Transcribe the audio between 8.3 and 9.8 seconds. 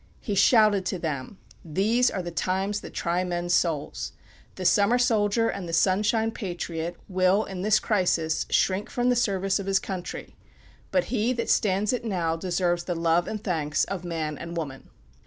shrink from the service of his